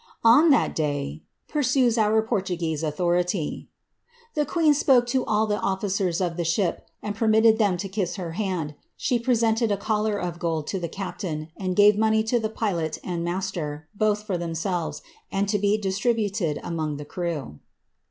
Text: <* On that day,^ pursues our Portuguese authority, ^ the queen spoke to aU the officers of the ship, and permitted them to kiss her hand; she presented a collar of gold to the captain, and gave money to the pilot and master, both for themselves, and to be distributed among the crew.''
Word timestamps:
<* 0.19 0.23
On 0.23 0.49
that 0.49 0.73
day,^ 0.73 1.21
pursues 1.47 1.95
our 1.95 2.23
Portuguese 2.23 2.81
authority, 2.81 3.69
^ 4.31 4.33
the 4.33 4.47
queen 4.47 4.73
spoke 4.73 5.05
to 5.05 5.23
aU 5.27 5.45
the 5.45 5.59
officers 5.59 6.19
of 6.19 6.37
the 6.37 6.43
ship, 6.43 6.87
and 7.03 7.13
permitted 7.15 7.59
them 7.59 7.77
to 7.77 7.87
kiss 7.87 8.15
her 8.15 8.31
hand; 8.31 8.73
she 8.97 9.19
presented 9.19 9.71
a 9.71 9.77
collar 9.77 10.17
of 10.17 10.39
gold 10.39 10.65
to 10.65 10.79
the 10.79 10.89
captain, 10.89 11.49
and 11.55 11.75
gave 11.75 11.99
money 11.99 12.23
to 12.23 12.39
the 12.39 12.49
pilot 12.49 12.97
and 13.03 13.23
master, 13.23 13.87
both 13.93 14.23
for 14.23 14.39
themselves, 14.39 15.03
and 15.31 15.47
to 15.49 15.59
be 15.59 15.77
distributed 15.77 16.59
among 16.63 16.97
the 16.97 17.05
crew.'' 17.05 17.59